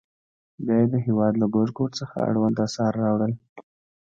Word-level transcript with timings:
بیا 0.65 0.75
یې 0.81 0.85
د 0.93 0.95
هېواد 1.05 1.33
له 1.41 1.47
ګوټ 1.55 1.69
ګوټ 1.77 1.91
څخه 1.99 2.15
اړوند 2.29 2.55
اثار 2.65 2.93
راوړل. 3.03 3.33